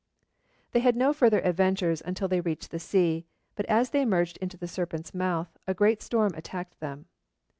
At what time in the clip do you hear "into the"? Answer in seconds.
4.37-4.67